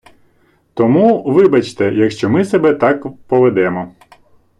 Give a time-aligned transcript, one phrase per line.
[0.73, 3.91] Тому, вибачте, якщо ми себе так поведемо.